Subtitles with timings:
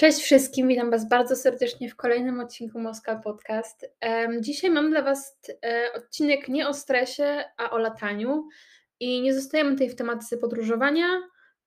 [0.00, 3.86] Cześć wszystkim, witam Was bardzo serdecznie w kolejnym odcinku Moska Podcast.
[4.40, 8.48] Dzisiaj mam dla Was e, odcinek nie o stresie, a o lataniu.
[9.00, 11.06] I nie zostajemy tutaj w tematyce podróżowania,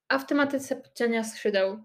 [0.07, 1.83] a w tematyce podciania skrzydeł.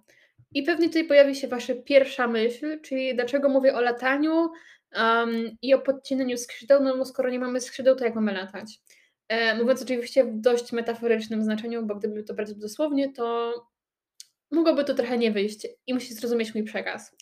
[0.54, 4.50] I pewnie tutaj pojawi się Wasza pierwsza myśl, czyli dlaczego mówię o lataniu
[4.96, 8.80] um, i o podcinaniu skrzydeł, no bo skoro nie mamy skrzydeł, to jak mamy latać?
[9.28, 13.52] E, mówiąc oczywiście w dość metaforycznym znaczeniu, bo gdyby to brać dosłownie, to
[14.50, 17.16] mogłoby to trochę nie wyjść i musisz zrozumieć mój przekaz.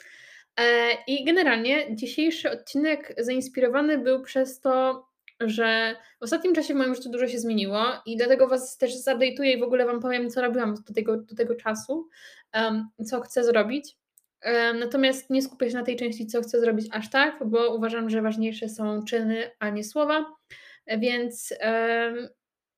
[0.61, 5.07] E, I generalnie dzisiejszy odcinek zainspirowany był przez to,
[5.41, 9.57] że w ostatnim czasie w moim życiu dużo się zmieniło i dlatego Was też zupdate'uję
[9.57, 12.09] i w ogóle Wam powiem, co robiłam do tego, do tego czasu,
[12.55, 13.97] um, co chcę zrobić.
[14.45, 18.11] Um, natomiast nie skupię się na tej części, co chcę zrobić aż tak, bo uważam,
[18.11, 20.25] że ważniejsze są czyny, a nie słowa.
[20.87, 22.29] Więc um,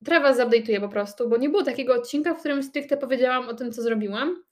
[0.02, 3.72] Was zupdate'uję po prostu, bo nie było takiego odcinka, w którym stricte powiedziałam o tym,
[3.72, 4.42] co zrobiłam.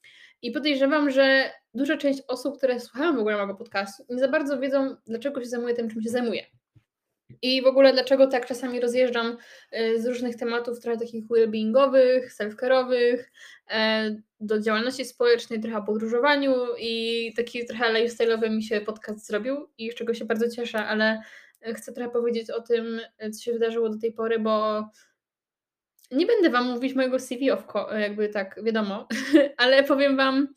[0.41, 4.59] I podejrzewam, że duża część osób, które słuchają w ogóle mojego podcastu, nie za bardzo
[4.59, 6.45] wiedzą, dlaczego się zajmuję tym, czym się zajmuję.
[7.41, 9.37] I w ogóle dlaczego tak czasami rozjeżdżam
[9.79, 13.17] y, z różnych tematów, trochę takich well-beingowych, self-care'owych,
[13.69, 19.69] e, do działalności społecznej, trochę o podróżowaniu i taki trochę lifestyle'owy mi się podcast zrobił
[19.77, 21.21] i z czego się bardzo cieszę, ale
[21.75, 22.99] chcę trochę powiedzieć o tym,
[23.33, 24.83] co się wydarzyło do tej pory, bo
[26.11, 27.63] nie będę Wam mówić mojego CV, of
[27.99, 29.07] jakby tak, wiadomo,
[29.57, 30.47] ale powiem Wam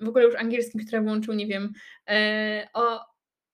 [0.00, 1.72] w ogóle już angielskim, który włączył, nie wiem,
[2.10, 3.00] e, o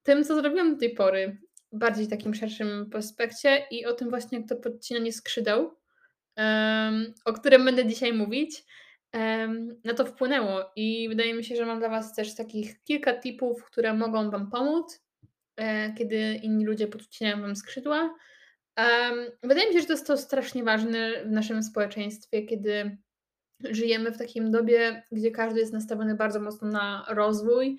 [0.02, 1.38] tym, co zrobiłam do tej pory,
[1.72, 5.74] bardziej takim szerszym prospekcie i o tym właśnie, jak to podcinanie skrzydeł,
[7.24, 8.64] o którym będę dzisiaj mówić,
[9.84, 13.64] na to wpłynęło i wydaje mi się, że mam dla Was też takich kilka tipów,
[13.64, 15.04] które mogą Wam pomóc,
[15.56, 18.14] e, kiedy inni ludzie podcinają Wam skrzydła,
[19.43, 22.98] wydaje mi się, że to jest to strasznie ważne w naszym społeczeństwie, kiedy
[23.71, 27.79] żyjemy w takim dobie, gdzie każdy jest nastawiony bardzo mocno na rozwój,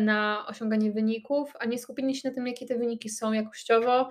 [0.00, 4.10] na osiąganie wyników, a nie skupienie się na tym, jakie te wyniki są jakościowo,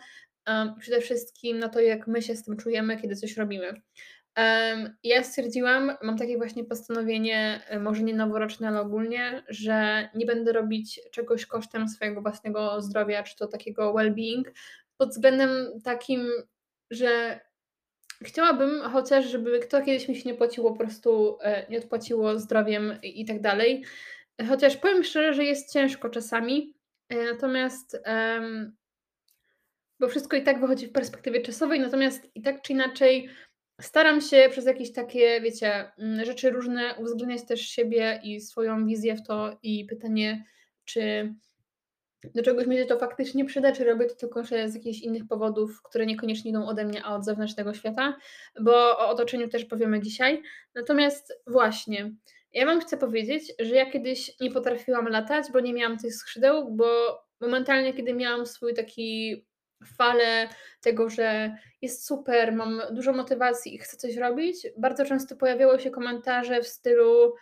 [0.79, 3.81] przede wszystkim na to, jak my się z tym czujemy, kiedy coś robimy.
[5.03, 10.53] Ja stwierdziłam, mam takie właśnie postanowienie, e, może nie noworoczne, ale ogólnie, że nie będę
[10.53, 14.43] robić czegoś kosztem swojego własnego zdrowia, czy to takiego well-being,
[14.97, 16.27] pod względem takim,
[16.91, 17.39] że
[18.23, 22.99] chciałabym chociaż, żeby kto kiedyś mi się nie płaciło, po prostu e, nie odpłaciło zdrowiem
[23.03, 23.85] i, tak dalej.
[24.49, 26.73] Chociaż powiem szczerze, że jest ciężko czasami,
[27.09, 27.97] e, natomiast
[29.99, 33.29] bo wszystko i tak wychodzi w perspektywie czasowej, natomiast i tak czy inaczej
[33.81, 39.15] staram się przez jakieś takie, wiecie, mm, rzeczy różne uwzględniać też siebie i swoją wizję
[39.15, 40.45] w to i pytanie,
[40.85, 41.33] czy
[42.35, 46.05] do czegoś się to faktycznie przyda, czy robię to tylko z jakichś innych powodów, które
[46.05, 48.17] niekoniecznie idą ode mnie, a od zewnętrznego świata,
[48.61, 50.41] bo o otoczeniu też powiemy dzisiaj.
[50.75, 52.11] Natomiast właśnie,
[52.53, 56.75] ja Wam chcę powiedzieć, że ja kiedyś nie potrafiłam latać, bo nie miałam tych skrzydeł,
[56.75, 59.45] bo momentalnie, kiedy miałam swój taki
[59.97, 60.49] falę
[60.81, 65.91] tego, że jest super, mam dużo motywacji i chcę coś robić, bardzo często pojawiały się
[65.91, 67.33] komentarze w stylu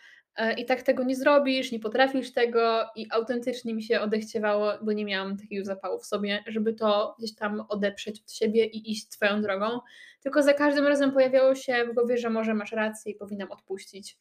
[0.57, 5.05] i tak tego nie zrobisz, nie potrafisz tego i autentycznie mi się odechciewało, bo nie
[5.05, 9.41] miałam takiego zapału w sobie, żeby to gdzieś tam odeprzeć od siebie i iść swoją
[9.41, 9.79] drogą,
[10.21, 14.17] tylko za każdym razem pojawiało się w głowie, że może masz rację i powinnam odpuścić.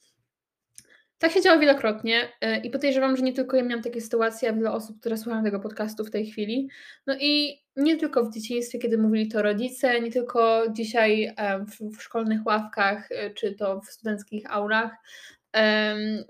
[1.18, 4.52] Tak się działo wielokrotnie e, i podejrzewam, że nie tylko ja miałam takie sytuacje, a
[4.52, 6.68] wiele osób, które słuchają tego podcastu w tej chwili.
[7.06, 11.64] No i nie tylko w dzieciństwie, kiedy mówili to rodzice, nie tylko dzisiaj e,
[11.98, 14.90] w szkolnych ławkach, czy to w studenckich aulach,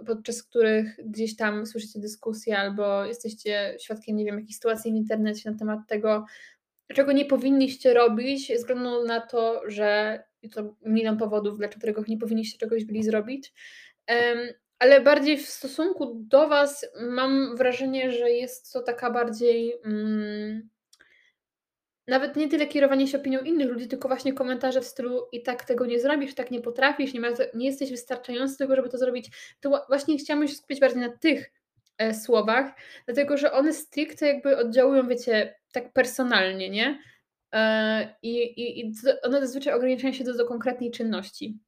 [0.06, 5.50] podczas których gdzieś tam słyszycie dyskusję albo jesteście świadkiem, nie wiem, jakiejś sytuacji w internecie
[5.50, 6.24] na temat tego,
[6.94, 12.58] czego nie powinniście robić, ze względu na to, że to milion powodów, dlaczego nie powinniście
[12.58, 13.52] czegoś byli zrobić.
[14.78, 19.80] Ale bardziej w stosunku do Was mam wrażenie, że jest to taka bardziej.
[19.84, 20.68] Mm,
[22.06, 25.65] nawet nie tyle kierowanie się opinią innych ludzi, tylko właśnie komentarze w stylu i tak
[25.65, 29.31] tego nie zrobisz, tak nie potrafisz, nie, ma, nie jesteś wystarczający tego, żeby to zrobić.
[29.60, 31.53] To właśnie chciałam się skupić bardziej na tych
[31.98, 32.72] e, słowach,
[33.06, 36.98] dlatego że one stricte jakby oddziałują, wiecie, tak personalnie, nie?
[37.54, 38.92] E, I, i, i
[39.22, 41.59] one zazwyczaj ograniczają się do, do konkretnej czynności.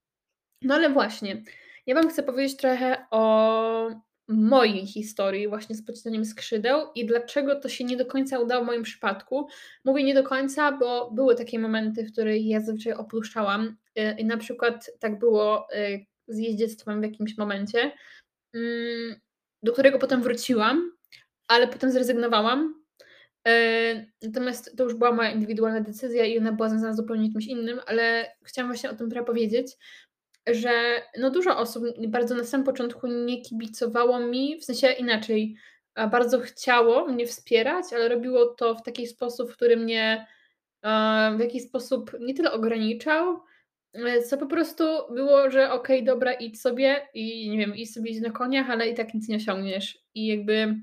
[0.62, 1.42] No ale właśnie,
[1.86, 3.90] ja Wam chcę powiedzieć trochę o
[4.28, 8.66] mojej historii właśnie z pocinaniem skrzydeł i dlaczego to się nie do końca udało w
[8.66, 9.48] moim przypadku.
[9.84, 14.24] Mówię nie do końca, bo były takie momenty, w których ja zazwyczaj opluszczałam y, i
[14.24, 17.92] na przykład tak było y, z jeździectwem w jakimś momencie,
[18.54, 19.20] mm,
[19.62, 20.92] do którego potem wróciłam,
[21.48, 22.74] ale potem zrezygnowałam.
[23.48, 27.46] Y, natomiast to już była moja indywidualna decyzja i ona była związana z zupełnie czymś
[27.46, 29.66] innym, ale chciałam właśnie o tym trochę powiedzieć,
[30.52, 35.56] że no dużo osób bardzo na samym początku nie kibicowało mi, w sensie inaczej,
[36.10, 40.26] bardzo chciało mnie wspierać, ale robiło to w taki sposób, który mnie,
[41.36, 43.40] w jakiś sposób nie tyle ograniczał,
[43.92, 44.84] e, co po prostu
[45.14, 48.88] było, że okej, dobra, idź sobie i nie wiem, idź sobie idź na koniach, ale
[48.88, 49.98] i tak nic nie osiągniesz.
[50.14, 50.76] I jakby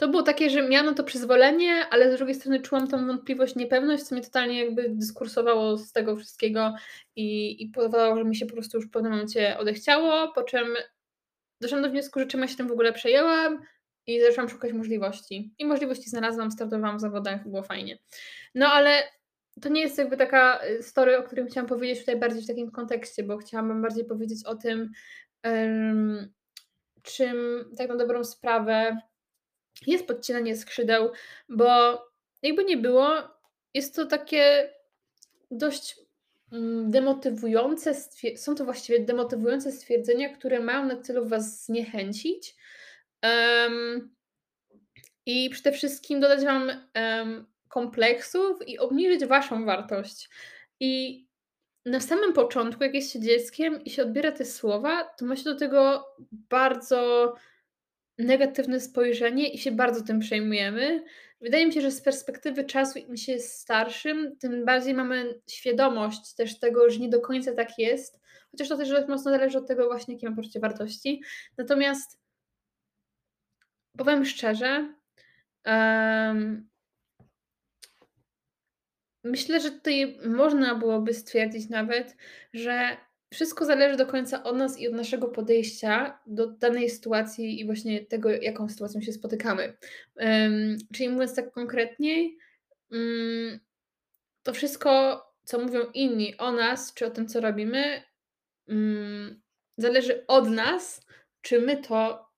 [0.00, 4.02] to było takie, że miałam to przyzwolenie, ale z drugiej strony czułam tą wątpliwość, niepewność,
[4.02, 6.74] co mnie totalnie jakby dyskursowało z tego wszystkiego
[7.16, 10.66] i, i powodowało, że mi się po prostu już w pewnym momencie odechciało, po czym
[11.60, 13.62] doszłam do wniosku, że czym ja się tym w ogóle przejęłam
[14.06, 15.54] i zaczęłam szukać możliwości.
[15.58, 17.98] I możliwości znalazłam, startowałam w zawodach, było fajnie.
[18.54, 19.02] No ale
[19.62, 22.70] to nie jest jakby taka y, story, o którym chciałam powiedzieć tutaj bardziej w takim
[22.70, 24.90] kontekście, bo chciałam bardziej powiedzieć o tym,
[25.44, 26.32] um,
[27.02, 29.00] czym tak na dobrą sprawę
[29.86, 31.10] jest podcinanie skrzydeł,
[31.48, 31.68] bo
[32.42, 33.14] jakby nie było,
[33.74, 34.72] jest to takie
[35.50, 35.96] dość
[36.52, 37.94] mm, demotywujące,
[38.36, 42.56] są to właściwie demotywujące stwierdzenia, które mają na celu Was zniechęcić
[43.22, 44.14] um,
[45.26, 50.28] i przede wszystkim dodać Wam um, kompleksów i obniżyć Waszą wartość.
[50.80, 51.24] I
[51.86, 55.44] na samym początku, jak jest się dzieckiem i się odbiera te słowa, to ma się
[55.44, 57.34] do tego bardzo
[58.20, 61.04] negatywne spojrzenie i się bardzo tym przejmujemy.
[61.40, 66.34] Wydaje mi się, że z perspektywy czasu, im się jest starszym, tym bardziej mamy świadomość
[66.34, 68.20] też tego, że nie do końca tak jest.
[68.50, 71.22] Chociaż to też mocno zależy od tego właśnie, jakie ma poczucie wartości.
[71.58, 72.18] Natomiast
[73.98, 74.94] powiem szczerze,
[75.66, 76.68] um,
[79.24, 82.16] myślę, że tutaj można byłoby stwierdzić nawet,
[82.52, 82.96] że
[83.32, 88.06] wszystko zależy do końca od nas i od naszego podejścia do danej sytuacji i właśnie
[88.06, 89.76] tego, jaką sytuacją się spotykamy.
[90.16, 92.38] Um, czyli mówiąc tak konkretniej,
[92.90, 93.60] um,
[94.42, 98.02] to wszystko, co mówią inni o nas, czy o tym, co robimy,
[98.68, 99.40] um,
[99.76, 101.06] zależy od nas,
[101.42, 102.30] czy my to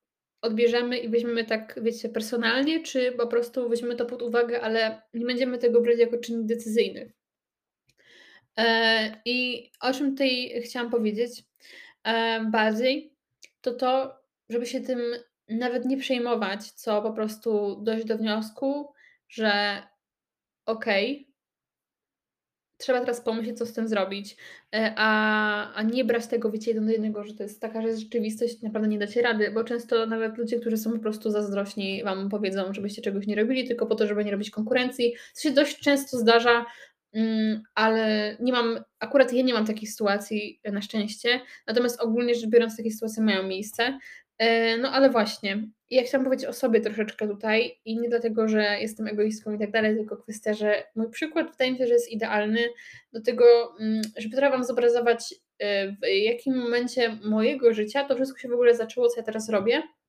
[0.43, 5.27] odbierzemy i weźmiemy tak, wiecie, personalnie, czy po prostu weźmiemy to pod uwagę, ale nie
[5.27, 7.12] będziemy tego brać jako czynnik decyzyjny.
[8.56, 11.44] E, I o czym tutaj chciałam powiedzieć
[12.04, 13.14] e, bardziej,
[13.60, 15.00] to to, żeby się tym
[15.49, 18.93] nawet nie przejmować, co po prostu dojść do wniosku,
[19.28, 19.82] że
[20.66, 21.32] okej, okay,
[22.82, 24.37] trzeba teraz pomyśleć, co z tym zrobić,
[24.75, 27.96] e, a, a nie brać tego, wiecie, jeden do jednego, że to jest taka że
[27.96, 32.28] rzeczywistość, naprawdę nie dacie rady, bo często nawet ludzie, którzy są po prostu zazdrośni, Wam
[32.28, 35.14] powiedzą, żebyście czegoś nie robili, tylko po to, żeby nie robić konkurencji.
[35.34, 36.66] To się dość często zdarza,
[37.75, 42.76] ale nie mam, akurat ja nie mam takiej sytuacji na szczęście, natomiast ogólnie rzecz biorąc
[42.76, 43.99] takie sytuacje mają miejsce.
[44.38, 48.79] E, no ale właśnie, ja chciałam powiedzieć o sobie troszeczkę tutaj i nie dlatego, że
[48.81, 52.12] jestem egoistką i tak dalej, tylko kwestia, że mój przykład wydaje mi się, że jest
[52.12, 52.61] idealny
[53.12, 53.44] do tego,
[53.81, 58.53] mm, żeby trochę Wam zobrazować e, w jakim momencie mojego życia to wszystko się w
[58.53, 60.01] ogóle zaczęło, co ja teraz robię E,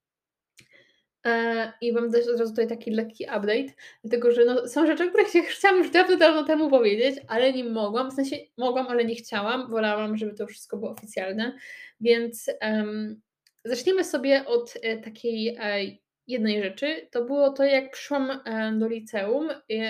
[1.81, 3.73] I Wam dać od razu tutaj taki lekki update,
[4.03, 7.63] dlatego że no, są rzeczy, o których chciałam już dawno, dawno temu powiedzieć, ale nie
[7.63, 11.57] mogłam, w sensie mogłam, ale nie chciałam, wolałam, żeby to wszystko było oficjalne,
[12.01, 13.21] więc um,
[13.65, 15.97] zacznijmy sobie od e, takiej e,
[16.27, 19.49] jednej rzeczy, to było to, jak przyszłam e, do liceum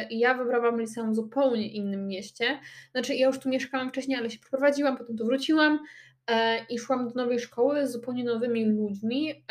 [0.10, 2.60] i ja wybrałam liceum w zupełnie innym mieście,
[2.92, 5.80] znaczy ja już tu mieszkałam wcześniej, ale się przeprowadziłam, potem tu wróciłam
[6.28, 9.46] e, i szłam do nowej szkoły z zupełnie nowymi ludźmi,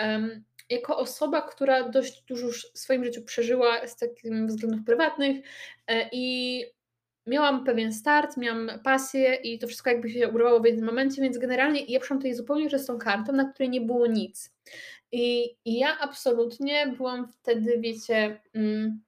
[0.72, 5.36] jako osoba, która dość dużo w swoim życiu przeżyła z takich względów prywatnych
[5.86, 6.64] e, i
[7.26, 11.38] miałam pewien start, miałam pasję i to wszystko jakby się urywało w jednym momencie, więc
[11.38, 14.54] generalnie ja przyszłam tutaj zupełnie czystą kartą, na której nie było nic.
[15.12, 19.00] I, i ja absolutnie byłam wtedy, wiecie, mm,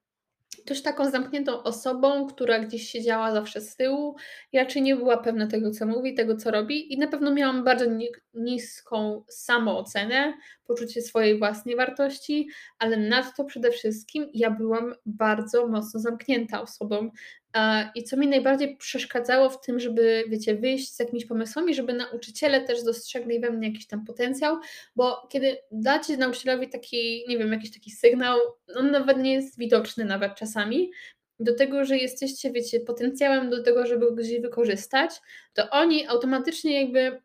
[0.67, 4.17] dość taką zamkniętą osobą, która gdzieś siedziała zawsze z tyłu
[4.53, 7.65] i raczej nie była pewna tego, co mówi, tego, co robi i na pewno miałam
[7.65, 7.85] bardzo
[8.35, 10.35] niską samoocenę,
[10.67, 17.11] poczucie swojej własnej wartości, ale nadto przede wszystkim ja byłam bardzo mocno zamknięta osobą,
[17.95, 22.61] i co mi najbardziej przeszkadzało w tym, żeby, wiecie, wyjść z jakimiś pomysłami, żeby nauczyciele
[22.61, 24.57] też dostrzegli we mnie jakiś tam potencjał,
[24.97, 28.39] bo kiedy dacie nauczycielowi taki, nie wiem, jakiś taki sygnał,
[28.77, 30.91] on nawet nie jest widoczny nawet czasami,
[31.41, 35.11] do tego, że jesteście, wiecie, potencjałem do tego, żeby go gdzieś wykorzystać,
[35.55, 37.23] to oni automatycznie jakby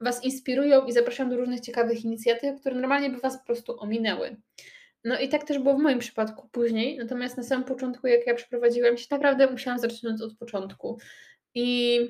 [0.00, 4.36] Was inspirują i zapraszają do różnych ciekawych inicjatyw, które normalnie by Was po prostu ominęły.
[5.04, 8.34] No i tak też było w moim przypadku później, natomiast na samym początku, jak ja
[8.34, 10.98] przeprowadziłam się, naprawdę musiałam zaczynać od początku.
[11.54, 12.00] I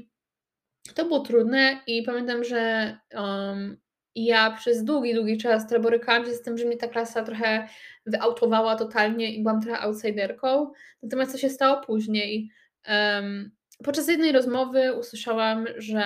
[0.94, 3.76] to było trudne i pamiętam, że um,
[4.14, 7.68] ja przez długi, długi czas borykałam się z tym, że mnie ta klasa trochę
[8.06, 10.72] wyautowała totalnie i byłam trochę outsiderką.
[11.02, 12.50] Natomiast co się stało później?
[12.88, 13.50] Um,
[13.84, 16.04] podczas jednej rozmowy usłyszałam, że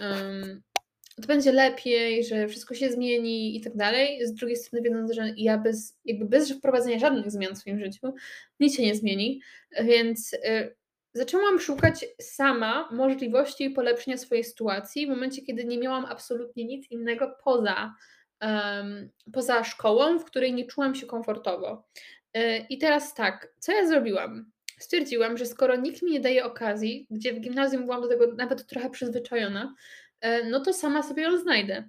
[0.00, 0.62] um,
[1.22, 4.26] to będzie lepiej, że wszystko się zmieni i tak dalej.
[4.26, 8.14] Z drugiej strony wiedząc, że ja bez, jakby bez wprowadzenia żadnych zmian w swoim życiu
[8.60, 9.40] nic się nie zmieni,
[9.80, 10.76] więc y,
[11.14, 17.36] zaczęłam szukać sama możliwości polepszenia swojej sytuacji w momencie, kiedy nie miałam absolutnie nic innego
[17.44, 17.94] poza,
[18.42, 21.88] um, poza szkołą, w której nie czułam się komfortowo.
[22.36, 24.50] Y, I teraz tak, co ja zrobiłam?
[24.78, 28.66] Stwierdziłam, że skoro nikt mi nie daje okazji, gdzie w gimnazjum byłam do tego nawet
[28.66, 29.74] trochę przyzwyczajona,
[30.50, 31.88] no to sama sobie ją znajdę.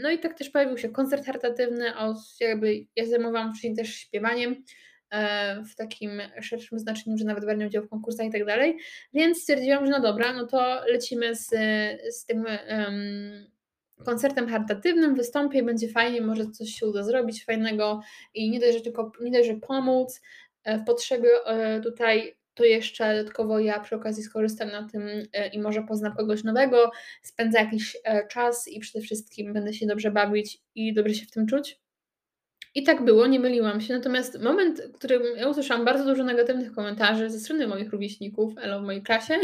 [0.00, 1.92] No i tak też pojawił się koncert charytatywny,
[2.40, 4.64] jakby ja zajmowałam wcześniej też śpiewaniem
[5.10, 8.78] e, w takim szerszym znaczeniu, że nawet brałem udział w konkursach i tak dalej,
[9.14, 11.48] więc stwierdziłam, że no dobra, no to lecimy z,
[12.10, 13.50] z tym um,
[14.04, 18.00] koncertem charytatywnym, wystąpię, będzie fajnie, może coś się uda zrobić fajnego
[18.34, 20.20] i nie dość, że tylko nie dość, że pomóc
[20.64, 21.28] e, w potrzebie
[21.82, 26.44] tutaj to jeszcze dodatkowo ja przy okazji skorzystam na tym e, i może poznam kogoś
[26.44, 26.90] nowego,
[27.22, 31.30] spędzę jakiś e, czas i przede wszystkim będę się dobrze bawić i dobrze się w
[31.30, 31.82] tym czuć.
[32.74, 33.94] I tak było, nie myliłam się.
[33.94, 38.80] Natomiast moment, w którym ja usłyszałam bardzo dużo negatywnych komentarzy ze strony moich rówieśników, elo
[38.80, 39.34] w mojej klasie,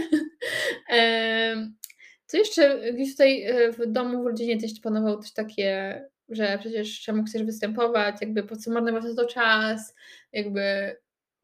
[2.27, 7.01] co jeszcze gdzieś tutaj e, w domu, w rodzinie też panowało też takie, że przecież
[7.01, 9.95] czemu chcesz występować, jakby po co marnować to czas,
[10.33, 10.97] jakby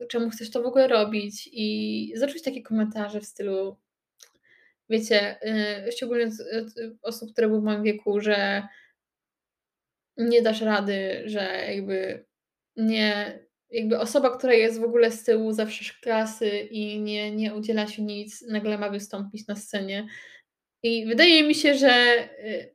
[0.08, 3.76] czemu chcesz to w ogóle robić i zacząć takie komentarze w stylu
[4.90, 5.38] wiecie,
[5.84, 8.68] yy, szczególnie z, y, osób, które były w moim wieku, że
[10.16, 12.24] nie dasz rady, że jakby
[12.76, 13.38] nie
[13.70, 18.02] jakby osoba, która jest w ogóle z tyłu zawsze klasy i nie, nie udziela się
[18.02, 20.06] nic, nagle ma wystąpić na scenie.
[20.82, 22.73] I wydaje mi się, że y,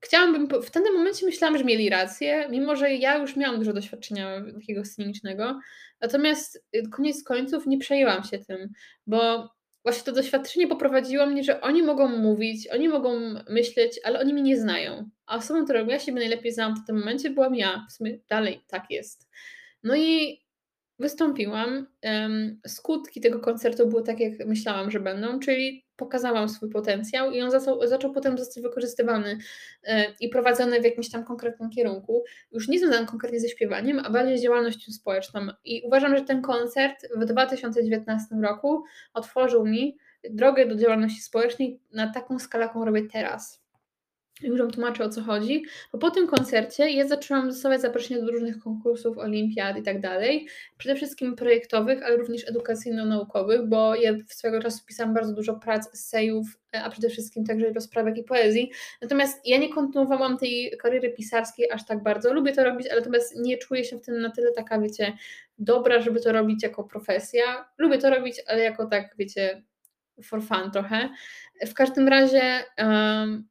[0.00, 4.42] Chciałabym, w tym momencie myślałam, że mieli rację, mimo że ja już miałam dużo doświadczenia
[4.54, 5.60] takiego scenicznego,
[6.00, 8.72] natomiast y, koniec końców nie przejęłam się tym,
[9.06, 9.50] bo
[9.82, 14.42] właśnie to doświadczenie poprowadziło mnie, że oni mogą mówić, oni mogą myśleć, ale oni mnie
[14.42, 15.10] nie znają.
[15.26, 17.86] A osobą, którą ja siebie najlepiej znałam w tym momencie, byłam ja.
[17.88, 19.28] W sumie dalej tak jest.
[19.82, 20.40] No i
[20.98, 21.86] wystąpiłam.
[22.66, 27.50] Skutki tego koncertu były tak, jak myślałam, że będą, czyli pokazałam swój potencjał i on
[27.50, 29.38] zaczął, zaczął potem zostać wykorzystywany
[29.84, 34.10] e, i prowadzony w jakimś tam konkretnym kierunku, już nie związany konkretnie ze śpiewaniem, a
[34.10, 35.40] bardziej z działalnością społeczną.
[35.64, 39.98] I uważam, że ten koncert w 2019 roku otworzył mi
[40.30, 43.59] drogę do działalności społecznej na taką skalę, jaką robię teraz
[44.42, 48.32] już Wam tłumaczę o co chodzi, bo po tym koncercie ja zaczęłam dostawać zaproszenia do
[48.32, 54.62] różnych konkursów, olimpiad i tak dalej, przede wszystkim projektowych, ale również edukacyjno-naukowych, bo ja swego
[54.62, 58.70] czasu pisałam bardzo dużo prac, esejów, a przede wszystkim także rozprawek i poezji.
[59.02, 62.34] Natomiast ja nie kontynuowałam tej kariery pisarskiej aż tak bardzo.
[62.34, 65.12] Lubię to robić, ale natomiast nie czuję się w tym na tyle taka, wiecie,
[65.58, 67.42] dobra, żeby to robić jako profesja.
[67.78, 69.62] Lubię to robić, ale jako tak, wiecie,
[70.22, 71.08] for fun trochę.
[71.66, 72.42] W każdym razie
[72.78, 73.48] um,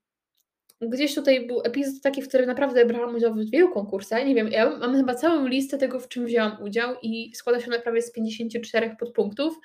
[0.81, 4.25] gdzieś tutaj był epizod taki, w którym naprawdę brałam udział w wielu konkursach.
[4.25, 7.69] Nie wiem, ja mam chyba całą listę tego, w czym wzięłam udział i składa się
[7.69, 9.59] na prawie z 54 podpunktów,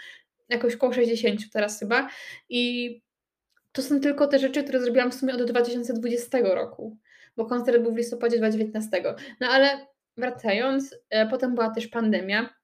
[0.48, 2.08] jakoś około 60 teraz chyba.
[2.48, 3.04] I
[3.72, 6.96] to są tylko te rzeczy, które zrobiłam w sumie od 2020 roku,
[7.36, 9.14] bo koncert był w listopadzie 2019.
[9.40, 12.54] No ale wracając, e, potem była też pandemia.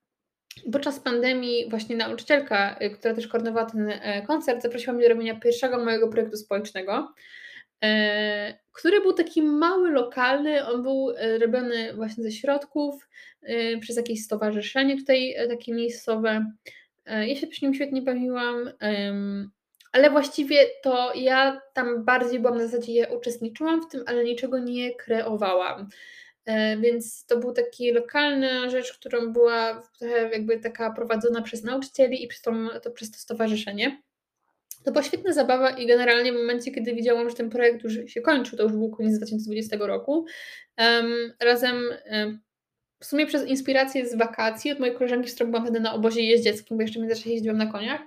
[0.73, 5.41] Podczas pandemii właśnie nauczycielka, e, która też koordynowała ten e, koncert, zaprosiła mnie do robienia
[5.41, 7.15] pierwszego mojego projektu społecznego.
[7.85, 10.67] E, który był taki mały, lokalny.
[10.67, 13.09] On był e, robiony właśnie ze środków
[13.43, 16.53] e, przez jakieś stowarzyszenie tutaj takie miejscowe.
[17.07, 18.71] Ja się przy nim świetnie bawiłam,
[19.93, 24.59] ale właściwie to ja tam bardziej byłam na zasadzie, ja uczestniczyłam w tym, ale niczego
[24.59, 25.89] nie kreowałam.
[26.81, 32.29] Więc to był taki lokalna rzecz, którą była trochę jakby taka prowadzona przez nauczycieli i
[32.29, 34.03] przez to, to, przez to stowarzyszenie.
[34.85, 38.21] To była świetna zabawa i generalnie w momencie, kiedy widziałam, że ten projekt już się
[38.21, 40.27] kończył, to już był koniec 2020 roku,
[40.79, 42.41] um, razem um,
[43.01, 46.23] w sumie przez inspirację z wakacji od mojej koleżanki, z którą byłam wtedy na obozie
[46.23, 48.01] jeździeckim, bo jeszcze w międzyczasie jeździłam na koniach,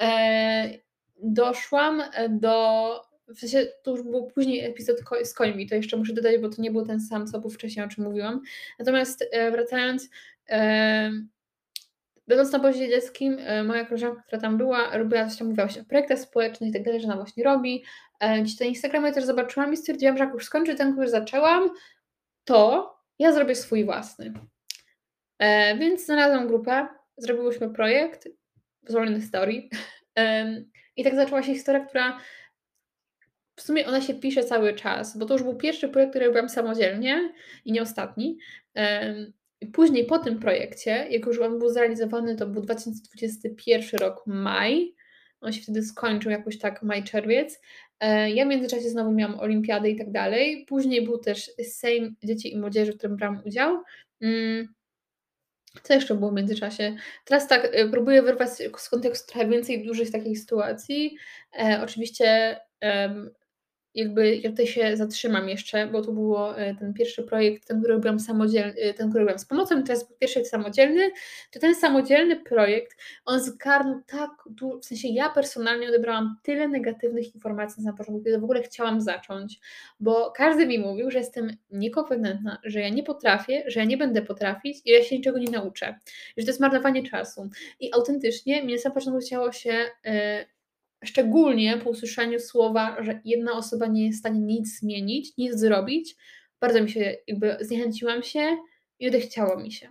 [0.00, 0.78] e,
[1.22, 6.38] doszłam do w sensie to już był później epizod z końmi, to jeszcze muszę dodać,
[6.40, 8.40] bo to nie był ten sam, co był wcześniej, o czym mówiłam.
[8.78, 10.10] Natomiast e, wracając,
[10.48, 11.10] e,
[12.28, 15.82] Będąc na obozie dzieckim, e, moja koleżanka, która tam była, robiła coś tam, mówiła właśnie
[15.82, 17.84] o projektach społecznych i tak dalej, że ona właśnie robi.
[18.20, 21.70] E, gdzieś ten Instagram też zobaczyłam i stwierdziłam, że jak już skończę ten kurs, zaczęłam,
[22.44, 24.32] to ja zrobię swój własny.
[25.38, 28.28] E, więc znalazłam grupę, zrobiłyśmy projekt
[28.82, 29.68] Zwolny Story
[30.96, 32.18] i tak zaczęła się historia, która
[33.56, 36.48] w sumie ona się pisze cały czas, bo to już był pierwszy projekt, który robiłam
[36.48, 37.32] samodzielnie
[37.64, 38.38] i nie ostatni.
[39.72, 44.94] Później po tym projekcie, jak już on był zrealizowany, to był 2021 rok, maj,
[45.40, 47.60] On się wtedy skończył jakoś tak maj-czerwiec.
[48.00, 50.64] E, ja w międzyczasie znowu miałam olimpiady i tak dalej.
[50.68, 53.82] Później był też Sejm Dzieci i Młodzieży, w którym brałam udział.
[54.20, 54.68] Mm.
[55.82, 56.96] Co jeszcze było w międzyczasie?
[57.24, 61.16] Teraz tak, y, próbuję wyrwać z kontekstu trochę więcej dużych takich sytuacji.
[61.58, 62.56] E, oczywiście
[63.94, 67.94] jakby ja tutaj się zatrzymam jeszcze, bo to było e, ten pierwszy projekt, ten, który
[67.94, 71.10] robiłam samodzielny, e, ten, który robiłam z pomocą, jest pierwszy samodzielny,
[71.50, 77.34] to ten samodzielny projekt, on zgarnął tak dużo, w sensie ja personalnie odebrałam tyle negatywnych
[77.34, 79.60] informacji na początku, kiedy w ogóle chciałam zacząć,
[80.00, 84.22] bo każdy mi mówił, że jestem niekompetentna, że ja nie potrafię, że ja nie będę
[84.22, 85.98] potrafić i ja się niczego nie nauczę,
[86.36, 87.50] że to jest marnowanie czasu.
[87.80, 89.70] I autentycznie mnie na początku chciało się
[90.04, 90.12] yy,
[91.04, 96.16] szczególnie po usłyszeniu słowa, że jedna osoba nie jest w stanie nic zmienić, nic zrobić,
[96.60, 98.56] bardzo mi się, jakby zniechęciłam się
[98.98, 99.88] i odechciało mi się.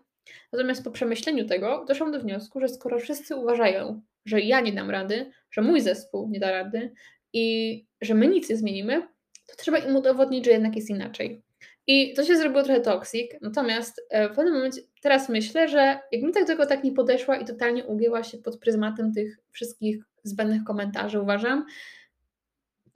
[0.54, 4.90] Natomiast po przemyśleniu tego doszłam do wniosku, że skoro wszyscy uważają, że ja nie dam
[4.90, 6.94] rady, że mój zespół nie da rady
[7.34, 9.08] i że my nic nie zmienimy,
[9.48, 11.42] to trzeba im udowodnić, że jednak jest inaczej.
[11.88, 16.34] I to się zrobiło trochę toksik, natomiast e, w pewnym momencie, teraz myślę, że jakbym
[16.34, 21.22] tak tego tak nie podeszła i totalnie ugięła się pod pryzmatem tych wszystkich zbędnych komentarzy,
[21.22, 21.66] uważam,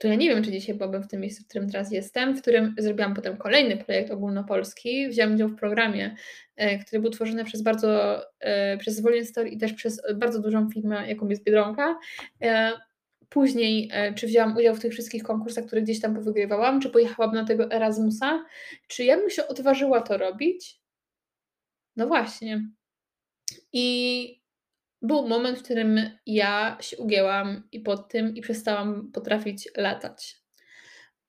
[0.02, 2.42] to ja nie wiem, czy dzisiaj byłabym w tym miejscu, w którym teraz jestem, w
[2.42, 5.08] którym zrobiłam potem kolejny projekt ogólnopolski.
[5.08, 6.16] Wziąłem udział w programie,
[6.56, 10.70] e, który był tworzony przez bardzo, e, przez Zwolnień Story i też przez bardzo dużą
[10.70, 11.98] firmę, jaką jest Biedronka.
[13.28, 17.44] Później, czy wzięłam udział w tych wszystkich konkursach, które gdzieś tam powygrywałam, czy pojechałam na
[17.44, 18.44] tego Erasmusa,
[18.88, 20.80] czy ja bym się odważyła to robić?
[21.96, 22.68] No właśnie.
[23.72, 24.41] I
[25.02, 30.36] był moment, w którym ja się ugięłam i pod tym i przestałam potrafić latać.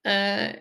[0.06, 0.54] E,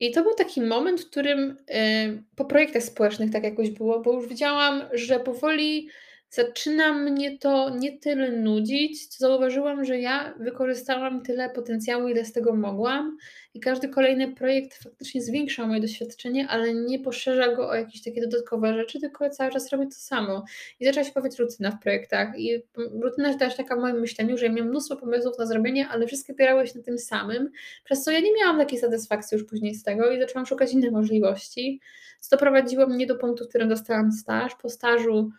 [0.00, 4.12] I to był taki moment, w którym e, po projektach społecznych tak jakoś było, bo
[4.12, 5.88] już widziałam, że powoli
[6.32, 12.32] zaczyna mnie to nie tyle nudzić, co zauważyłam, że ja wykorzystałam tyle potencjału, ile z
[12.32, 13.16] tego mogłam
[13.54, 18.20] i każdy kolejny projekt faktycznie zwiększa moje doświadczenie, ale nie poszerza go o jakieś takie
[18.20, 20.44] dodatkowe rzeczy, tylko cały czas robię to samo.
[20.80, 22.62] I zaczęła się pojawiać rutyna w projektach i
[23.02, 26.32] rutyna też taka w moim myśleniu, że ja miałam mnóstwo pomysłów na zrobienie, ale wszystkie
[26.32, 27.50] opierały się na tym samym,
[27.84, 30.92] przez co ja nie miałam takiej satysfakcji już później z tego i zaczęłam szukać innych
[30.92, 31.80] możliwości,
[32.20, 34.54] co doprowadziło mnie do punktu, w którym dostałam staż.
[34.54, 35.30] Po stażu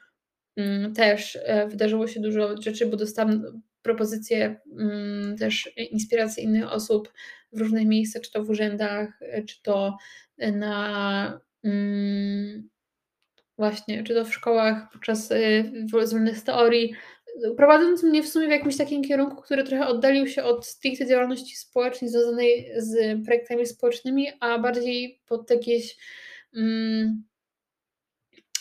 [0.96, 7.14] też e, wydarzyło się dużo rzeczy, bo dostałam propozycje mm, też inspiracji innych osób
[7.52, 9.98] w różnych miejscach, czy to w urzędach, e, czy to
[10.38, 12.70] na mm,
[13.58, 15.38] właśnie, czy to w szkołach podczas e,
[15.92, 16.94] wolnych teorii,
[17.58, 21.56] prowadząc mnie w sumie w jakimś takim kierunku, który trochę oddalił się od stricte działalności
[21.56, 25.98] społecznej związanej z projektami społecznymi, a bardziej pod jakieś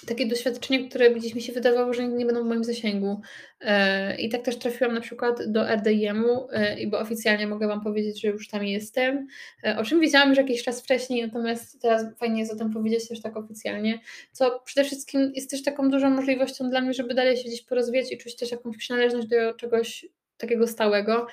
[0.07, 3.21] takie doświadczenia, które gdzieś mi się wydawało, że nie będą w moim zasięgu.
[3.61, 8.21] E, I tak też trafiłam na przykład do RDM-u, e, bo oficjalnie mogę Wam powiedzieć,
[8.21, 9.27] że już tam jestem.
[9.65, 13.09] E, o czym wiedziałam już jakiś czas wcześniej, natomiast teraz fajnie jest o tym powiedzieć
[13.09, 14.01] też tak oficjalnie,
[14.33, 18.13] co przede wszystkim jest też taką dużą możliwością dla mnie, żeby dalej się gdzieś porozwijać
[18.13, 21.27] i czuć też jakąś przynależność do czegoś takiego stałego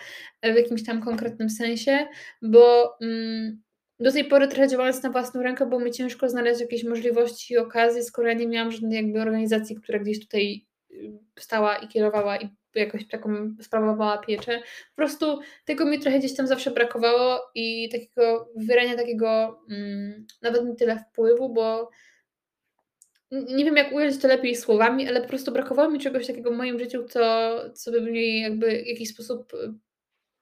[0.44, 2.08] w jakimś tam konkretnym sensie,
[2.42, 2.96] bo.
[3.02, 3.69] Mm,
[4.00, 7.58] do tej pory trochę działając na własną rękę, było mi ciężko znaleźć jakieś możliwości i
[7.58, 12.38] okazje, skoro ja nie miałam żadnej jakby organizacji, która gdzieś tutaj y, stała i kierowała
[12.38, 14.62] i jakoś taką sprawowała pieczę.
[14.90, 20.66] Po prostu tego mi trochę gdzieś tam zawsze brakowało i takiego wywierania takiego mm, nawet
[20.66, 21.90] nie tyle wpływu, bo
[23.32, 26.58] nie wiem jak ująć to lepiej słowami, ale po prostu brakowało mi czegoś takiego w
[26.58, 29.52] moim życiu, co, co by mi jakby w jakiś sposób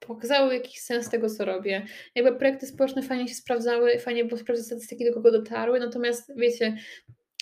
[0.07, 1.85] pokazały jakiś sens tego, co robię.
[2.15, 6.77] Jakby projekty społeczne fajnie się sprawdzały, fajnie było sprawdzić statystyki, do kogo dotarły, natomiast wiecie,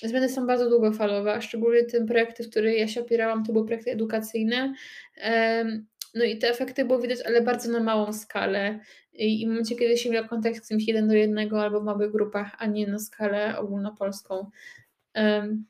[0.04, 3.66] zmiany są bardzo długofalowe, a szczególnie te projekty, w których ja się opierałam, to były
[3.66, 4.74] projekty edukacyjne.
[6.16, 8.80] No i te efekty było widać, ale bardzo na małą skalę.
[9.14, 12.12] I w momencie, kiedy się miał kontakt z czymś jeden do jednego albo w małych
[12.12, 14.50] grupach, a nie na skalę ogólnopolską.
[15.16, 15.66] Um,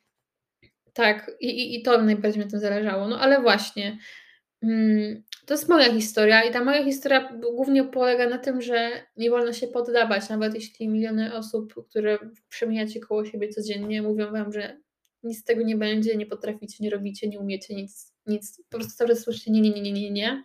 [0.93, 3.07] tak, i, i, i to najbardziej mi tym zależało.
[3.07, 3.97] No ale właśnie,
[4.61, 9.29] um, to jest moja historia i ta moja historia głównie polega na tym, że nie
[9.29, 12.17] wolno się poddawać, nawet jeśli miliony osób, które
[12.49, 14.77] przemijacie koło siebie codziennie, mówią wam, że
[15.23, 18.93] nic z tego nie będzie, nie potraficie, nie robicie, nie umiecie, nic, nic po prostu
[18.97, 20.43] cały czas słyszycie nie, nie, nie, nie, nie, nie.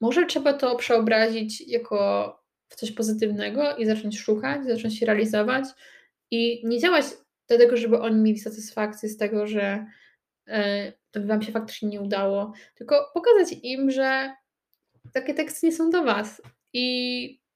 [0.00, 2.32] Może trzeba to przeobrazić jako
[2.68, 5.64] w coś pozytywnego i zacząć szukać, zacząć się realizować
[6.30, 7.04] i nie działać
[7.48, 9.86] dlatego, żeby oni mieli satysfakcję z tego, że
[11.10, 14.34] to by Wam się faktycznie nie udało, tylko pokazać im, że
[15.12, 16.42] takie teksty nie są do Was.
[16.72, 17.46] I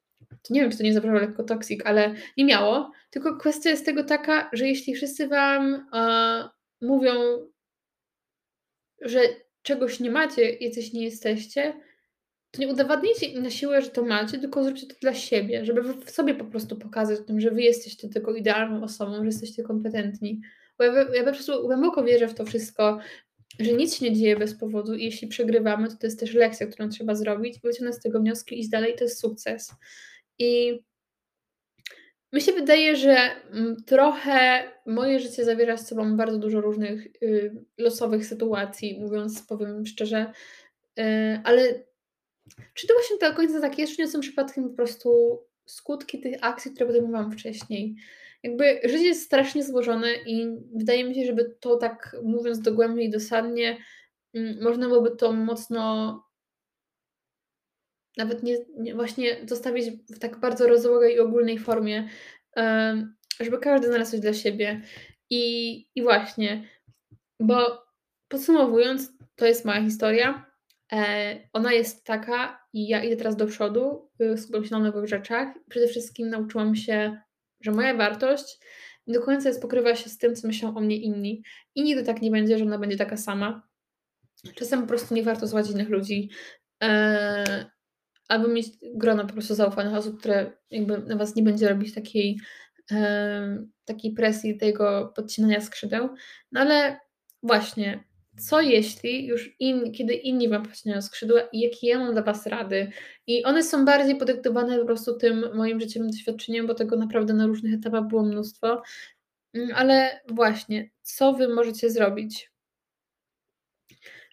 [0.50, 2.92] nie wiem, czy to nie zabrzmiało lekko toksik, ale nie miało.
[3.10, 6.50] Tylko kwestia jest tego taka, że jeśli wszyscy Wam uh,
[6.80, 7.12] mówią,
[9.00, 9.20] że
[9.62, 11.80] czegoś nie macie, jacyś nie jesteście,
[12.50, 16.10] to nie udowadniajcie na siłę, że to macie, tylko zróbcie to dla siebie, żeby w
[16.10, 20.40] sobie po prostu pokazać tym, że wy jesteście tylko idealną osobą, że jesteście kompetentni.
[20.80, 22.98] Bo ja ja po prostu głęboko wierzę w to wszystko,
[23.58, 26.66] że nic się nie dzieje bez powodu i jeśli przegrywamy, to to jest też lekcja,
[26.66, 29.74] którą trzeba zrobić, wyciągnąć z tego wnioski, iść dalej, to jest sukces.
[30.38, 30.80] I
[32.32, 33.16] mi się wydaje, że,
[33.52, 39.86] mm, trochę moje życie zawiera z sobą bardzo dużo różnych, y, losowych sytuacji, mówiąc powiem
[39.86, 40.32] szczerze,
[40.98, 41.02] y,
[41.44, 41.84] ale
[42.74, 46.36] czy to właśnie do końca tak jest, czy nie są przypadkiem po prostu skutki tych
[46.40, 47.96] akcji, które podejmowałam wcześniej?
[48.42, 53.10] Jakby życie jest strasznie złożone i wydaje mi się, żeby to tak mówiąc dogłębnie i
[53.10, 53.78] dosadnie,
[54.34, 56.14] mm, można byłoby to mocno
[58.16, 62.08] nawet nie nie właśnie zostawić w tak bardzo rozłożonej i ogólnej formie,
[63.40, 64.82] żeby każdy znalazł coś dla siebie.
[65.30, 66.68] I i właśnie,
[67.40, 67.82] bo
[68.28, 70.46] podsumowując, to jest moja historia.
[70.92, 75.08] E, ona jest taka i ja idę teraz do przodu, y, skupiam się na nowych
[75.08, 75.48] rzeczach.
[75.68, 77.20] Przede wszystkim nauczyłam się,
[77.60, 78.58] że moja wartość
[79.06, 81.42] nie do końca jest pokrywa się z tym, co myślą o mnie inni.
[81.74, 83.62] I nigdy tak nie będzie, że ona będzie taka sama.
[84.54, 86.30] Czasem po prostu nie warto słuchać innych ludzi,
[86.80, 87.64] eee,
[88.28, 92.40] albo mieć grono po prostu zaufanych osób, które jakby na was nie będzie robić takiej,
[92.90, 96.08] em, takiej presji, tego podcinania skrzydeł.
[96.52, 97.00] No ale
[97.42, 98.04] właśnie,
[98.38, 102.46] co jeśli już in kiedy inni wam podcinają skrzydła i jakie ja mam dla was
[102.46, 102.90] rady?
[103.26, 107.46] I one są bardziej podyktowane po prostu tym moim życiowym doświadczeniem, bo tego naprawdę na
[107.46, 108.82] różnych etapach było mnóstwo.
[109.54, 112.50] Mm, ale właśnie, co wy możecie zrobić?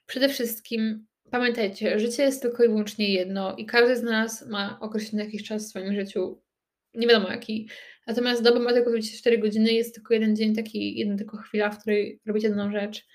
[0.06, 5.26] Przede wszystkim pamiętajcie, życie jest tylko i wyłącznie jedno i każdy z nas ma określony
[5.26, 6.42] jakiś czas w swoim życiu,
[6.94, 7.70] nie wiadomo jaki.
[8.08, 11.80] Natomiast doba ma tylko 24 godziny, jest tylko jeden dzień, taki jedna tylko chwila, w
[11.80, 13.06] której robicie daną rzecz.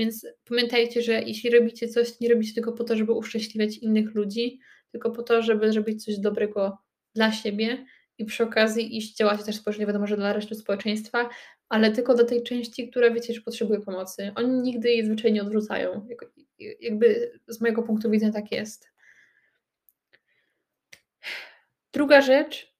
[0.00, 4.60] Więc pamiętajcie, że jeśli robicie coś, nie robicie tego po to, żeby uszczęśliwiać innych ludzi,
[4.92, 6.78] tylko po to, żeby zrobić coś dobrego
[7.14, 7.84] dla siebie
[8.18, 11.28] i przy okazji iść działać też społecznie, wiadomo, że dla reszty społeczeństwa,
[11.68, 14.32] ale tylko do tej części, która wiecie, że potrzebuje pomocy.
[14.34, 16.08] Oni nigdy jej zwyczajnie nie odwrócają.
[16.80, 18.90] Jakby z mojego punktu widzenia tak jest.
[21.92, 22.74] Druga rzecz,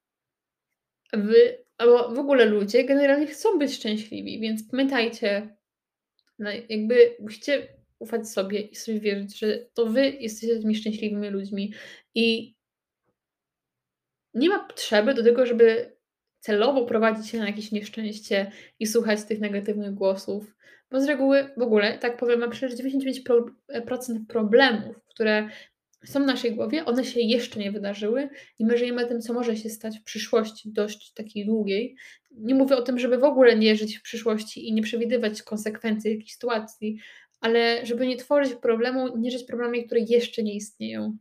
[1.13, 5.57] wy, albo w ogóle ludzie generalnie chcą być szczęśliwi, więc pamiętajcie,
[6.41, 11.75] no jakby musicie ufać sobie i sobie wierzyć, że to wy jesteście tymi szczęśliwymi ludźmi
[12.15, 12.55] i
[14.35, 15.97] nie ma potrzeby do tego, żeby
[16.41, 20.57] celowo prowadzić się na jakieś nieszczęście i słuchać tych negatywnych głosów,
[20.91, 25.49] bo z reguły w ogóle, tak powiem, mam przecież 99% problemów, które
[26.05, 29.57] są w naszej głowie, one się jeszcze nie wydarzyły i my żyjemy tym, co może
[29.57, 31.97] się stać w przyszłości dość takiej długiej.
[32.41, 36.11] Nie mówię o tym, żeby w ogóle nie żyć w przyszłości i nie przewidywać konsekwencji
[36.11, 36.99] jakichś sytuacji,
[37.41, 41.17] ale żeby nie tworzyć problemu, nie żyć problemami, które jeszcze nie istnieją.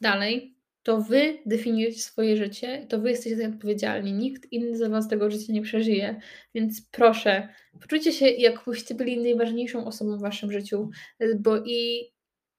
[0.00, 4.12] Dalej, to wy definiujecie swoje życie, to wy jesteście za odpowiedzialni.
[4.12, 6.20] Nikt inny za was tego życia nie przeżyje.
[6.54, 7.48] Więc proszę,
[7.80, 10.90] poczujcie się, jakbyście byli najważniejszą osobą w waszym życiu,
[11.38, 12.10] bo i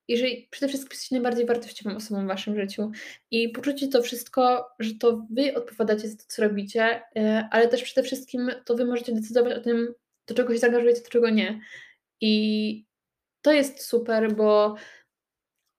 [0.10, 2.91] jeżeli przede wszystkim jesteście najbardziej wartościową osobą w waszym życiu
[3.32, 7.84] i poczucie to wszystko, że to wy odpowiadacie za to, co robicie, e, ale też
[7.84, 9.93] przede wszystkim to wy możecie decydować o tym,
[10.28, 11.62] do czego się zaangażujecie, do czego nie.
[12.22, 12.86] I
[13.41, 14.76] to jest super, bo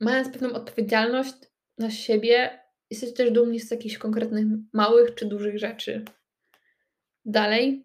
[0.00, 1.34] mając pewną odpowiedzialność
[1.78, 6.04] na siebie, jesteście też dumni z jakichś konkretnych małych czy dużych rzeczy.
[7.24, 7.84] Dalej,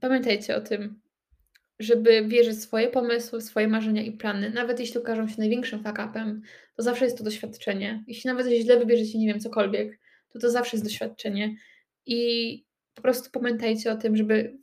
[0.00, 1.03] pamiętajcie o tym,
[1.78, 6.40] żeby wierzyć w swoje pomysły, swoje marzenia i plany, nawet jeśli okażą się największym fuck-upem,
[6.76, 8.04] to zawsze jest to doświadczenie.
[8.06, 11.56] Jeśli nawet źle wybierzecie, nie wiem, cokolwiek, to to zawsze jest doświadczenie.
[12.06, 14.58] I po prostu pamiętajcie o tym, żeby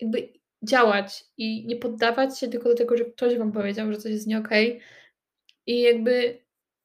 [0.00, 4.12] jakby działać i nie poddawać się tylko do tego, że ktoś wam powiedział, że coś
[4.12, 4.38] jest nie.
[4.38, 4.80] Okay.
[5.66, 6.38] I jakby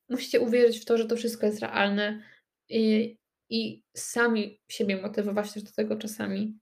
[0.10, 2.22] musicie uwierzyć w to, że to wszystko jest realne
[2.70, 3.18] i,
[3.50, 6.60] i sami siebie motywować też do tego czasami.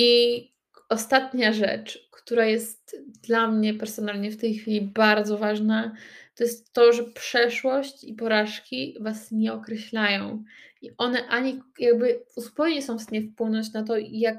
[0.00, 0.52] I
[0.88, 5.96] ostatnia rzecz, która jest dla mnie personalnie w tej chwili bardzo ważna,
[6.34, 10.44] to jest to, że przeszłość i porażki was nie określają.
[10.82, 14.38] I one ani jakby zupełnie nie są w stanie wpłynąć na to, jak,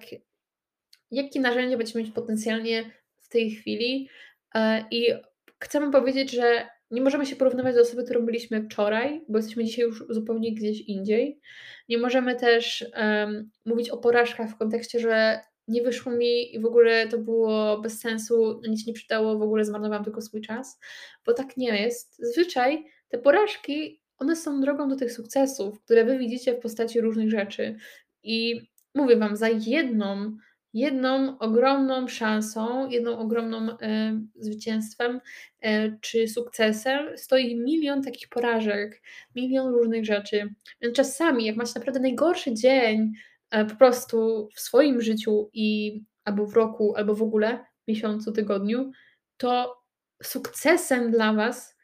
[1.12, 4.10] jakie narzędzia będziemy mieć potencjalnie w tej chwili.
[4.56, 5.06] E, I
[5.60, 9.86] chcemy powiedzieć, że nie możemy się porównywać do osoby, którą byliśmy wczoraj, bo jesteśmy dzisiaj
[9.86, 11.39] już zupełnie gdzieś indziej.
[11.89, 16.65] Nie możemy też um, mówić o porażkach w kontekście, że nie wyszło mi i w
[16.65, 20.80] ogóle to było bez sensu, nic nie przydało, w ogóle zmarnowałam tylko swój czas,
[21.25, 22.17] bo tak nie jest.
[22.17, 27.32] Zazwyczaj te porażki, one są drogą do tych sukcesów, które wy widzicie w postaci różnych
[27.32, 27.75] rzeczy.
[28.23, 28.62] I
[28.95, 30.38] mówię wam, za jedną
[30.74, 35.22] jedną ogromną szansą, jedną ogromną, e, zwycięstwem,
[35.62, 39.02] e, czy sukcesem stoi milion takich porażek,
[39.36, 40.54] milion różnych rzeczy.
[40.82, 43.12] Więc czasami, jak macie naprawdę najgorszy dzień,
[43.52, 48.92] e, po prostu w swoim życiu i albo w roku, albo w ogóle miesiącu, tygodniu,
[49.38, 49.80] to
[50.24, 51.79] sukcesem dla Was,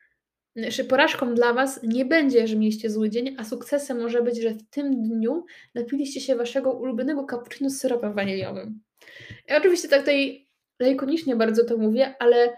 [0.72, 4.50] czy porażką dla Was nie będzie, że mieliście zły dzień, a sukcesem może być, że
[4.50, 8.82] w tym dniu napiliście się Waszego ulubionego cappuccino z syropem waniliowym.
[9.48, 10.48] Ja oczywiście tak tutaj
[10.80, 12.54] lakonicznie bardzo to mówię, ale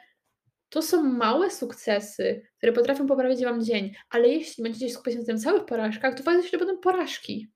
[0.70, 5.26] to są małe sukcesy, które potrafią poprawić Wam dzień, ale jeśli będziecie skupiać się na
[5.26, 7.48] tym całych porażkach, to faktycznie będą porażki.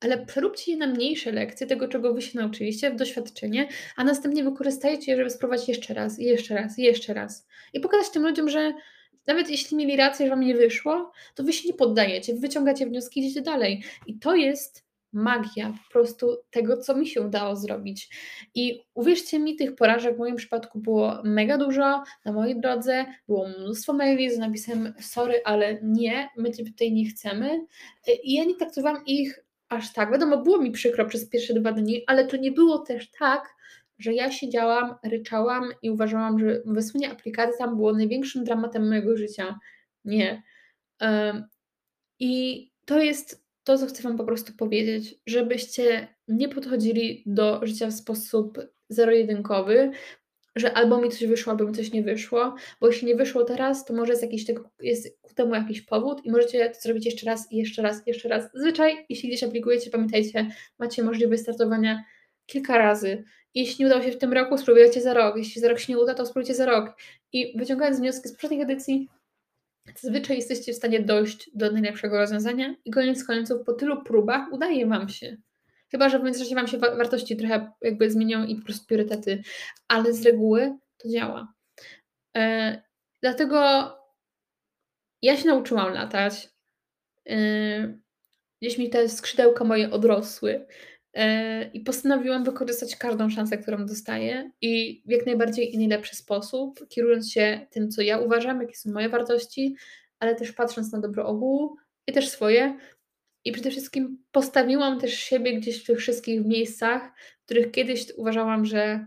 [0.00, 4.44] Ale przeróbcie je na mniejsze lekcje tego, czego Wy się nauczyliście, w doświadczenie, a następnie
[4.44, 7.46] wykorzystajcie je, żeby spróbować jeszcze raz, jeszcze raz, jeszcze raz.
[7.72, 8.74] I pokazać tym ludziom, że
[9.26, 13.20] nawet jeśli mieli rację, że Wam nie wyszło, to Wy się nie poddajecie, wyciągacie wnioski,
[13.20, 13.82] idziecie dalej.
[14.06, 14.84] I to jest
[15.14, 18.08] magia po prostu tego, co mi się udało zrobić.
[18.54, 23.48] I uwierzcie mi, tych porażek w moim przypadku było mega dużo na mojej drodze, było
[23.48, 27.66] mnóstwo maili z napisem sorry, ale nie, my Cię tutaj nie chcemy.
[28.24, 30.12] I ja nie traktowałam ich aż tak.
[30.12, 33.53] Wiadomo, było mi przykro przez pierwsze dwa dni, ale to nie było też tak,
[33.98, 39.58] że ja siedziałam, ryczałam i uważałam, że wysłanie aplikacji tam było największym dramatem mojego życia.
[40.04, 40.42] Nie.
[42.18, 47.86] I to jest to, co chcę Wam po prostu powiedzieć, żebyście nie podchodzili do życia
[47.86, 49.90] w sposób zero-jedynkowy,
[50.56, 53.84] że albo mi coś wyszło, albo mi coś nie wyszło, bo jeśli nie wyszło teraz,
[53.84, 57.26] to może jest jakiś tego, jest ku temu jakiś powód i możecie to zrobić jeszcze
[57.26, 58.44] raz, jeszcze raz, jeszcze raz.
[58.54, 62.04] Zwyczaj, jeśli gdzieś aplikujecie, pamiętajcie, macie możliwość startowania
[62.46, 63.24] kilka razy.
[63.54, 65.36] Jeśli nie udało się w tym roku, spróbujcie za rok.
[65.36, 66.96] Jeśli za rok się nie uda, to spróbujcie za rok.
[67.32, 69.08] I wyciągając wnioski z poprzednich edycji,
[70.00, 74.86] zazwyczaj jesteście w stanie dojść do najlepszego rozwiązania i koniec końców po tylu próbach udaje
[74.86, 75.36] Wam się.
[75.90, 79.42] Chyba, że w międzyczasie Wam się wartości trochę jakby zmienią i po prostu priorytety,
[79.88, 81.54] ale z reguły to działa.
[82.36, 82.82] E,
[83.22, 83.58] dlatego
[85.22, 86.48] ja się nauczyłam latać.
[87.28, 87.98] E,
[88.62, 90.66] gdzieś mi te skrzydełka moje odrosły.
[91.14, 96.88] E, I postanowiłam wykorzystać każdą szansę, którą dostaję i w jak najbardziej i najlepszy sposób,
[96.88, 99.76] kierując się tym, co ja uważam, jakie są moje wartości,
[100.18, 102.78] ale też patrząc na dobro ogółu i też swoje.
[103.44, 108.64] I przede wszystkim postawiłam też siebie gdzieś w tych wszystkich miejscach, w których kiedyś uważałam,
[108.64, 109.06] że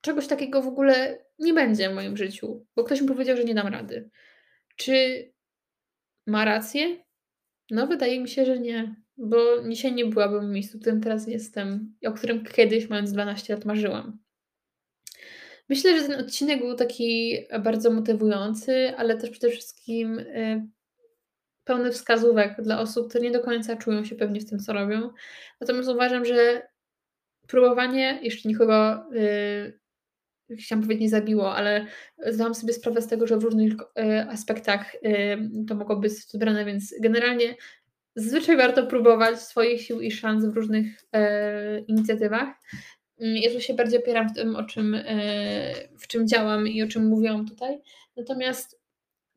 [0.00, 3.54] czegoś takiego w ogóle nie będzie w moim życiu, bo ktoś mi powiedział, że nie
[3.54, 4.10] dam rady.
[4.76, 5.24] Czy
[6.26, 7.04] ma rację?
[7.70, 11.28] No, wydaje mi się, że nie, bo dzisiaj nie byłabym w miejscu, w którym teraz
[11.28, 14.18] jestem i o którym kiedyś, mając 12 lat, marzyłam.
[15.68, 20.68] Myślę, że ten odcinek był taki bardzo motywujący, ale też przede wszystkim y,
[21.64, 25.10] pełny wskazówek dla osób, które nie do końca czują się pewnie w tym, co robią.
[25.60, 26.62] Natomiast uważam, że
[27.46, 31.86] próbowanie jeszcze nikogo, yy, chciałam powiedzieć, nie zabiło, ale
[32.26, 33.72] zdałam sobie sprawę z tego, że w różnych
[34.28, 34.96] aspektach
[35.68, 37.54] to mogło być wybrane, więc generalnie
[38.16, 42.48] zazwyczaj warto próbować swoich sił i szans w różnych yy, inicjatywach.
[43.18, 46.88] Ja tu się bardziej opieram w tym, o czym, yy, w czym działam i o
[46.88, 47.78] czym mówiłam tutaj.
[48.16, 48.80] Natomiast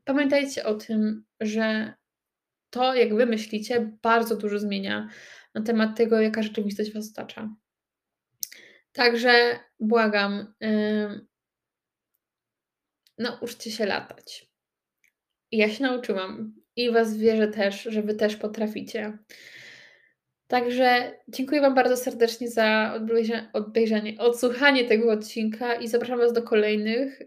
[0.03, 1.93] pamiętajcie o tym, że
[2.69, 5.09] to, jak wy myślicie, bardzo dużo zmienia
[5.53, 7.49] na temat tego, jaka rzeczywistość was otacza.
[8.91, 11.27] Także błagam, yy,
[13.17, 14.51] nauczcie się latać.
[15.51, 19.17] Ja się nauczyłam i was wierzę też, że wy też potraficie.
[20.47, 22.99] Także dziękuję Wam bardzo serdecznie za
[23.53, 27.21] odbejrzanie, odsłuchanie tego odcinka i zapraszam Was do kolejnych.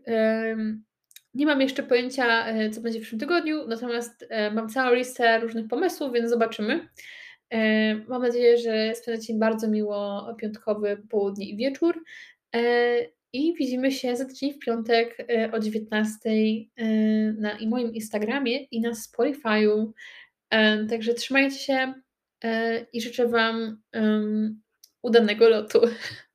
[1.34, 5.40] Nie mam jeszcze pojęcia, e, co będzie w przyszłym tygodniu, natomiast e, mam całą listę
[5.40, 6.88] różnych pomysłów, więc zobaczymy.
[7.50, 12.04] E, mam nadzieję, że spędzacie bardzo miło piątkowy południe i wieczór.
[13.32, 16.18] I widzimy się za tydzień w piątek o 19
[17.38, 19.92] na i moim Instagramie i na Spotify'u.
[20.90, 21.94] Także trzymajcie się
[22.92, 23.82] i życzę Wam
[25.02, 25.80] udanego lotu.